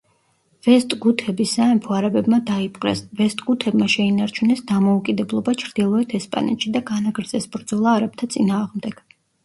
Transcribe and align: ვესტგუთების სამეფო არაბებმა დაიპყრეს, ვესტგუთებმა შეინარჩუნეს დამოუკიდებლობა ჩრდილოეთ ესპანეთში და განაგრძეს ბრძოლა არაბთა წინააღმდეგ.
ვესტგუთების 0.67 1.51
სამეფო 1.57 1.93
არაბებმა 1.97 2.39
დაიპყრეს, 2.47 3.03
ვესტგუთებმა 3.21 3.89
შეინარჩუნეს 3.97 4.65
დამოუკიდებლობა 4.75 5.55
ჩრდილოეთ 5.65 6.17
ესპანეთში 6.23 6.75
და 6.79 6.85
განაგრძეს 6.93 7.51
ბრძოლა 7.57 7.97
არაბთა 8.01 8.35
წინააღმდეგ. 8.37 9.09